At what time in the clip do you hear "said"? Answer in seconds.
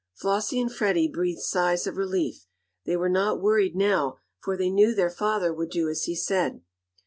6.15-6.63